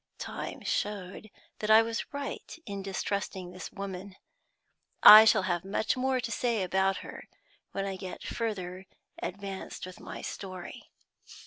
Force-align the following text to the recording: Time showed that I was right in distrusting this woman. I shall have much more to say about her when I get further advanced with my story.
Time 0.17 0.63
showed 0.63 1.29
that 1.59 1.69
I 1.69 1.83
was 1.83 2.11
right 2.11 2.57
in 2.65 2.81
distrusting 2.81 3.51
this 3.51 3.71
woman. 3.71 4.15
I 5.03 5.25
shall 5.25 5.43
have 5.43 5.63
much 5.63 5.95
more 5.95 6.19
to 6.19 6.31
say 6.31 6.63
about 6.63 6.97
her 7.05 7.27
when 7.71 7.85
I 7.85 7.97
get 7.97 8.23
further 8.23 8.87
advanced 9.21 9.85
with 9.85 9.99
my 9.99 10.23
story. 10.23 10.89